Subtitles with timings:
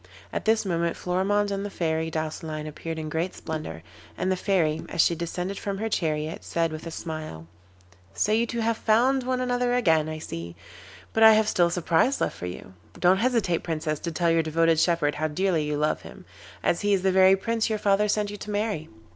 [0.33, 3.83] At this moment Florimond and the Fairy Douceline appeared in great splendour,
[4.17, 7.45] and the Fairy, as she descended from her chariot, said with a smile:
[8.15, 10.55] 'So you two have found one another again, I see,
[11.13, 12.73] but I have still a surprise left for you.
[12.99, 16.25] Don't hesitate, Princess, to tell your devoted shepherd how dearly you love him,
[16.63, 18.89] as he is the very Prince your father sent you to marry.